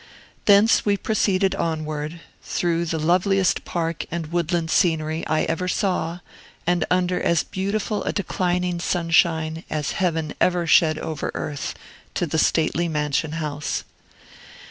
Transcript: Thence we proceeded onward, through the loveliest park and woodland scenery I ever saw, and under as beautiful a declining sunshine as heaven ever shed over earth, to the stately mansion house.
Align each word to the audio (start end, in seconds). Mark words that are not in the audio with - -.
Thence 0.45 0.83
we 0.83 0.97
proceeded 0.97 1.53
onward, 1.53 2.21
through 2.41 2.85
the 2.85 2.97
loveliest 2.97 3.63
park 3.65 4.07
and 4.09 4.31
woodland 4.31 4.71
scenery 4.71 5.23
I 5.27 5.41
ever 5.43 5.67
saw, 5.67 6.21
and 6.65 6.85
under 6.89 7.21
as 7.21 7.43
beautiful 7.43 8.03
a 8.05 8.11
declining 8.11 8.79
sunshine 8.79 9.63
as 9.69 9.91
heaven 9.91 10.33
ever 10.41 10.65
shed 10.65 10.97
over 10.97 11.31
earth, 11.35 11.75
to 12.15 12.25
the 12.25 12.39
stately 12.39 12.87
mansion 12.87 13.33
house. 13.33 13.83